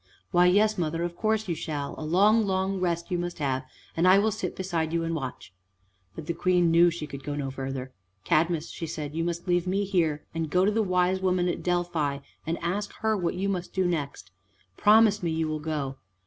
[0.31, 3.63] "Why, yes, mother, of course you shall, a long, long rest you must have,
[3.95, 5.53] and I will sit beside you and watch."
[6.15, 7.93] But the Queen knew she could go no further.
[8.23, 11.61] "Cadmus," she said, "you must leave me here, and, go to the wise woman at
[11.61, 12.17] Delphi
[12.47, 14.31] and ask her what you must do next.
[14.75, 15.97] Promise me you will go!"